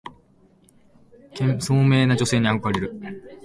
[1.59, 2.99] 聡明な女性に憧れる